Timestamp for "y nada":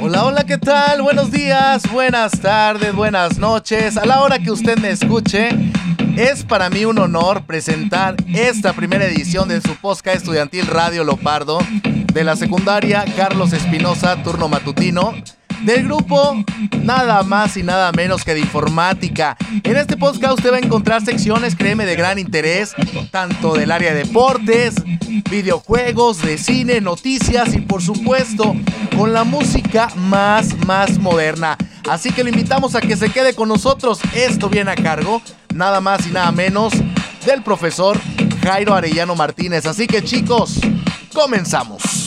17.56-17.92, 36.06-36.30